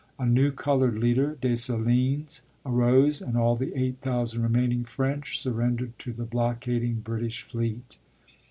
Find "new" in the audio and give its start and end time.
0.25-0.49